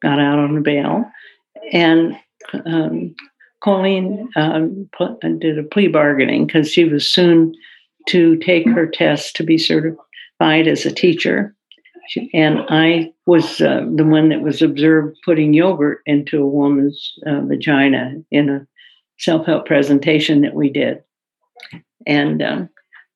[0.00, 1.04] got out on bail,
[1.72, 2.16] and
[2.64, 3.12] um,
[3.62, 7.52] Colleen um, put, did a plea bargaining because she was soon
[8.08, 11.52] to take her test to be certified as a teacher.
[12.08, 17.14] She, and I was uh, the one that was observed putting yogurt into a woman's
[17.26, 18.64] uh, vagina in a
[19.18, 21.02] self help presentation that we did.
[22.06, 22.68] And um,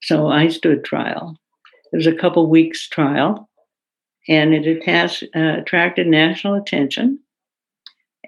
[0.02, 1.36] so I stood trial.
[1.92, 3.48] It was a couple weeks trial,
[4.28, 7.18] and it attached, uh, attracted national attention.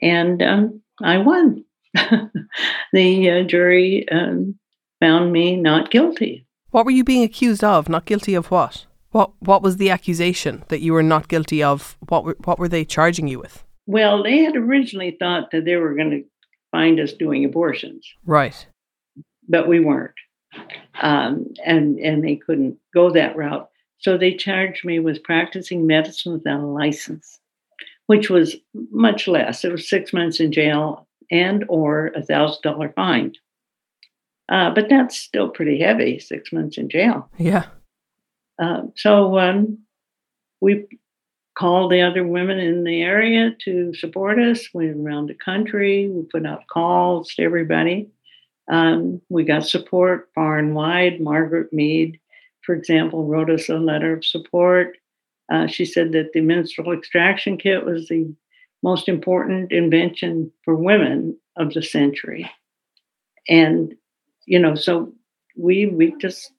[0.01, 1.65] And um, I won.
[2.93, 4.59] the uh, jury um,
[5.01, 6.47] found me not guilty.
[6.71, 7.89] What were you being accused of?
[7.89, 8.87] Not guilty of what?
[9.11, 11.97] What What was the accusation that you were not guilty of?
[12.09, 13.65] What were What were they charging you with?
[13.87, 16.25] Well, they had originally thought that they were going to
[16.71, 18.67] find us doing abortions, right?
[19.49, 20.15] But we weren't,
[21.01, 23.69] um, and and they couldn't go that route.
[23.99, 27.39] So they charged me with practicing medicine without a license,
[28.07, 28.57] which was
[28.91, 29.65] much less.
[29.65, 33.33] It was six months in jail and or a thousand dollar fine.
[34.49, 37.31] Uh, but that's still pretty heavy, six months in jail.
[37.39, 37.67] Yeah.
[38.61, 39.79] Uh, so um,
[40.61, 40.87] we
[41.57, 44.69] called the other women in the area to support us.
[44.75, 46.09] We went around the country.
[46.09, 48.11] We put out calls to everybody.
[48.69, 51.21] Um, we got support far and wide.
[51.21, 52.19] Margaret Mead,
[52.65, 54.97] for example, wrote us a letter of support.
[55.53, 58.33] Uh, she said that the menstrual extraction kit was the
[58.83, 62.51] most important invention for women of the century.
[63.49, 63.95] And,
[64.47, 65.13] you know, so
[65.57, 66.53] we we just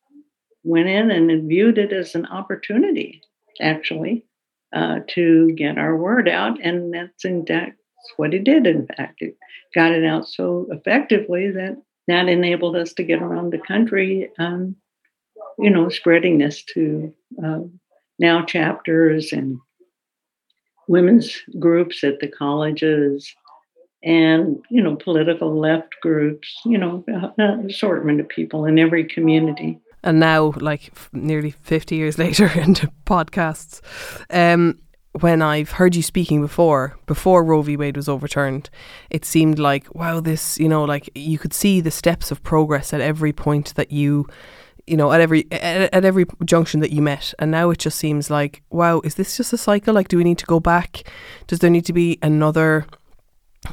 [0.64, 3.22] went in and viewed it as an opportunity,
[3.62, 4.26] actually,
[4.74, 6.60] uh, to get our word out.
[6.62, 7.76] And that's in that's
[8.18, 9.22] what it did, in fact.
[9.22, 9.38] It
[9.74, 14.76] got it out so effectively that that enabled us to get around the country, um,
[15.58, 17.60] you know, spreading this to uh,
[18.20, 19.60] NOW chapters and
[20.88, 23.34] women's groups at the colleges
[24.04, 27.04] and you know political left groups you know
[27.38, 29.80] an assortment of people in every community.
[30.06, 33.80] And now like nearly 50 years later into podcasts
[34.30, 34.80] um,
[35.20, 37.78] when I've heard you speaking before, before Roe v.
[37.78, 38.70] Wade was overturned,
[39.10, 42.94] it seemed like, wow, this, you know, like you could see the steps of progress
[42.94, 44.28] at every point that you
[44.86, 47.98] you know, at every at, at, every junction that you met, and now it just
[47.98, 49.94] seems like, wow, is this just a cycle?
[49.94, 51.10] Like, do we need to go back?
[51.48, 52.86] Does there need to be another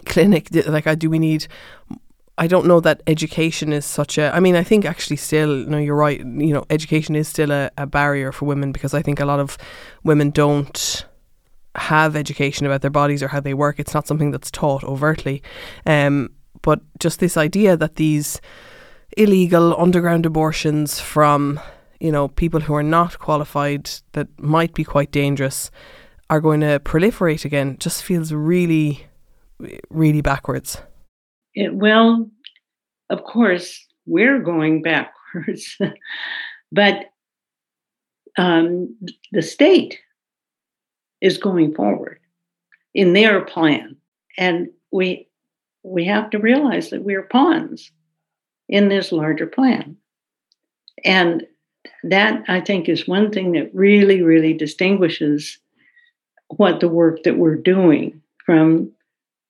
[0.06, 0.48] clinic?
[0.68, 1.48] Like, uh, do we need?
[2.38, 4.32] I don't know that education is such a.
[4.32, 6.20] I mean, I think actually still, no, you're right.
[6.20, 9.40] You know, education is still a, a barrier for women because I think a lot
[9.40, 9.58] of
[10.04, 11.04] women don't
[11.76, 13.78] have education about their bodies or how they work.
[13.78, 15.42] It's not something that's taught overtly.
[15.86, 16.30] Um,
[16.62, 18.40] but just this idea that these
[19.16, 21.60] illegal underground abortions from
[22.00, 25.70] you know people who are not qualified that might be quite dangerous
[26.28, 29.06] are going to proliferate again just feels really
[29.90, 30.80] really backwards
[31.54, 32.30] it, well
[33.10, 35.76] of course we're going backwards
[36.72, 37.06] but
[38.38, 38.96] um,
[39.32, 39.98] the state
[41.20, 42.18] is going forward
[42.94, 43.96] in their plan
[44.38, 45.26] and we
[45.82, 47.90] we have to realize that we're pawns
[48.68, 49.96] in this larger plan.
[51.04, 51.46] And
[52.04, 55.58] that, I think, is one thing that really, really distinguishes
[56.56, 58.90] what the work that we're doing from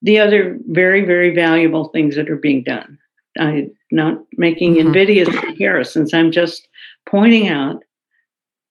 [0.02, 2.98] the other very, very valuable things that are being done.
[3.38, 4.86] I'm not making mm-hmm.
[4.86, 6.14] invidious comparisons.
[6.14, 6.68] I'm just
[7.06, 7.82] pointing out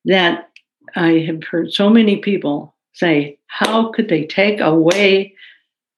[0.06, 0.50] that
[0.96, 5.34] I have heard so many people say, How could they take away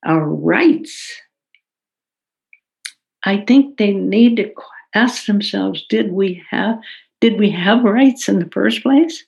[0.05, 1.21] our rights?
[3.23, 4.51] I think they need to
[4.95, 6.79] ask themselves, did we have
[7.19, 9.23] did we have rights in the first place?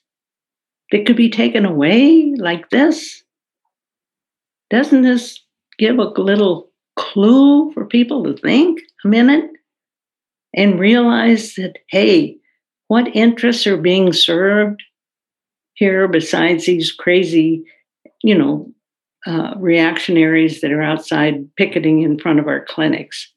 [0.90, 3.22] That could be taken away like this?
[4.70, 5.40] Doesn't this
[5.78, 9.48] give a little clue for people to think a minute
[10.54, 12.36] and realize that, hey,
[12.88, 14.82] what interests are being served
[15.74, 17.64] here besides these crazy,
[18.22, 18.72] you know,
[19.26, 23.30] uh, reactionaries that are outside picketing in front of our clinics?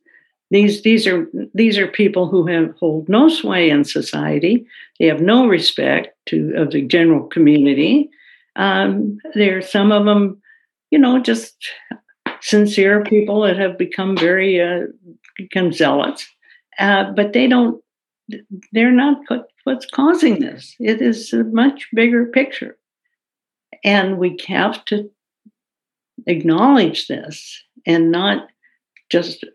[0.50, 4.66] These, these are these are people who have hold no sway in society.
[4.98, 8.10] They have no respect to of the general community.
[8.56, 10.42] Um, there, are some of them,
[10.90, 11.54] you know, just
[12.42, 14.88] sincere people that have become very uh,
[15.36, 16.28] become zealots,
[16.80, 17.84] uh, but they don't.
[18.72, 19.18] They're not
[19.68, 20.74] what's causing this.
[20.80, 22.78] It is a much bigger picture,
[23.84, 25.12] and we have to
[26.26, 28.48] acknowledge this and not
[29.10, 29.46] just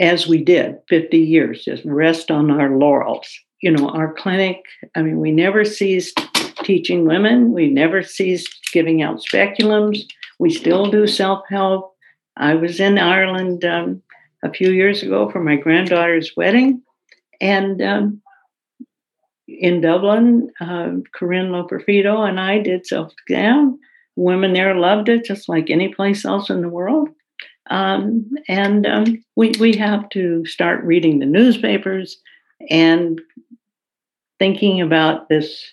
[0.00, 3.28] as we did 50 years, just rest on our laurels.
[3.60, 4.62] You know, our clinic,
[4.94, 6.18] I mean, we never ceased
[6.62, 10.00] teaching women, we never ceased giving out speculums.
[10.38, 11.94] We still do self help.
[12.38, 14.02] I was in Ireland um,
[14.42, 16.82] a few years ago for my granddaughter's wedding,
[17.40, 18.22] and um,
[19.60, 23.78] in Dublin, uh, Corinne Loperfido and I did self exam.
[24.16, 27.08] Women there loved it, just like any place else in the world.
[27.70, 32.18] Um, and um, we, we have to start reading the newspapers
[32.70, 33.20] and
[34.38, 35.72] thinking about this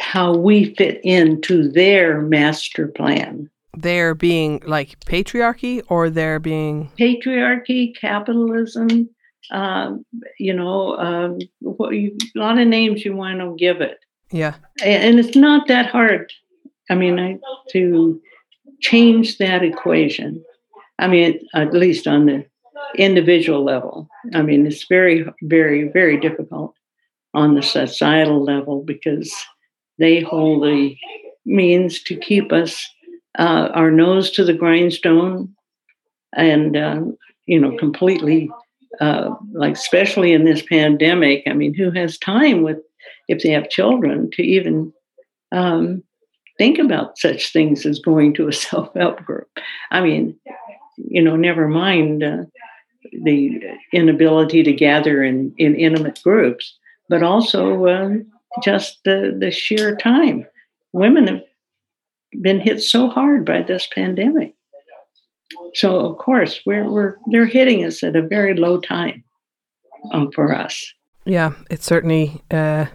[0.00, 3.50] how we fit into their master plan.
[3.76, 9.08] There being like patriarchy or there being patriarchy, capitalism,
[9.50, 10.04] um,
[10.38, 13.98] you know, um, what you, a lot of names you want to give it.
[14.30, 14.54] Yeah.
[14.84, 16.32] And it's not that hard.
[16.90, 17.38] I mean, I,
[17.72, 18.20] to
[18.80, 20.44] change that equation.
[20.98, 22.46] I mean, at least on the
[22.96, 24.08] individual level.
[24.34, 26.74] I mean, it's very, very, very difficult
[27.34, 29.32] on the societal level because
[29.98, 30.96] they hold the
[31.44, 32.86] means to keep us
[33.38, 35.54] uh, our nose to the grindstone
[36.34, 37.00] and uh,
[37.46, 38.50] you know completely
[39.00, 42.78] uh, like especially in this pandemic i mean who has time with
[43.28, 44.92] if they have children to even
[45.52, 46.02] um,
[46.58, 49.48] think about such things as going to a self-help group?
[49.90, 50.38] I mean
[50.96, 52.44] you know never mind uh,
[53.22, 53.60] the
[53.92, 56.76] inability to gather in, in intimate groups
[57.08, 58.14] but also uh,
[58.62, 60.46] just the, the sheer time.
[60.92, 61.42] Women have
[62.40, 64.54] been hit so hard by this pandemic
[65.74, 69.24] so of course we're, we're they're hitting us at a very low time
[70.12, 70.92] um, for us
[71.24, 72.86] yeah it's certainly uh,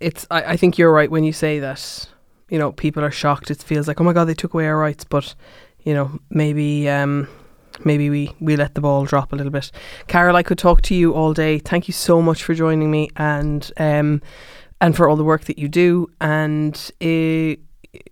[0.00, 2.08] it's I, I think you're right when you say that
[2.48, 4.78] you know people are shocked it feels like oh my god they took away our
[4.78, 5.34] rights but
[5.84, 7.28] you know maybe um,
[7.84, 9.70] maybe we, we let the ball drop a little bit.
[10.06, 11.58] Carol, I could talk to you all day.
[11.58, 14.22] Thank you so much for joining me and um,
[14.80, 16.08] and for all the work that you do.
[16.20, 17.60] And uh,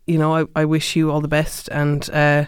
[0.06, 2.46] you know, I, I wish you all the best and uh,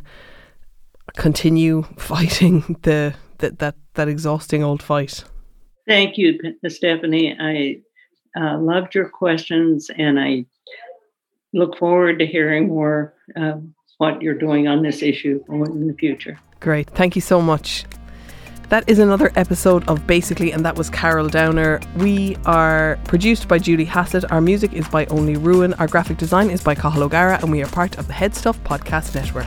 [1.16, 5.24] continue fighting the that that that exhausting old fight.
[5.86, 6.38] Thank you,
[6.68, 7.36] Stephanie.
[7.38, 7.80] I
[8.40, 10.46] uh, loved your questions, and I
[11.52, 13.58] look forward to hearing more uh,
[13.98, 16.38] what you're doing on this issue in the future.
[16.60, 16.90] Great.
[16.90, 17.84] Thank you so much.
[18.68, 21.80] That is another episode of Basically, and that was Carol Downer.
[21.98, 24.30] We are produced by Julie Hassett.
[24.32, 25.72] Our music is by Only Ruin.
[25.74, 28.58] Our graphic design is by Cathal O'Gara, and we are part of the Head Stuff
[28.64, 29.46] Podcast Network.